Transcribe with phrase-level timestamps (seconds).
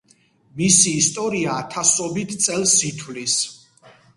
[0.61, 3.37] მისი ისტორია ათასობით წელს ითვლის.